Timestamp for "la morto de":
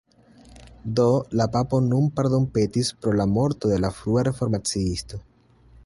3.21-3.79